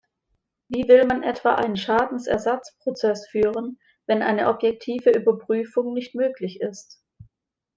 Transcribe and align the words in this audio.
Wie 0.67 0.87
will 0.87 1.05
man 1.05 1.21
etwa 1.21 1.53
einen 1.53 1.77
Schadenersatzprozess 1.77 3.27
führen, 3.27 3.77
wenn 4.07 4.23
eine 4.23 4.47
objektive 4.49 5.11
Überprüfung 5.11 5.93
nicht 5.93 6.15
möglich 6.15 6.59
ist? 6.59 7.05